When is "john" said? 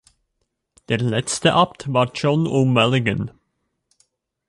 2.15-2.47